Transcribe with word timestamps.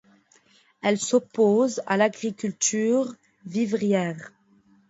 Elle 0.81 0.97
s'oppose 0.97 1.83
à 1.85 1.95
l'agriculture 1.95 3.13
vivrière. 3.45 4.31